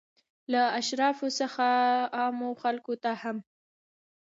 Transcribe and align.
له 0.51 0.61
اشرافو 0.79 1.27
څخه 1.39 1.67
عامو 2.19 2.49
خلکو 2.61 2.93
ته 3.03 3.11
هم. 3.21 3.37